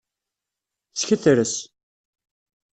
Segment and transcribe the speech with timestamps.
[1.01, 1.53] Sketres.